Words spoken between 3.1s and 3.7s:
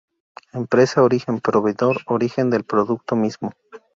mismo.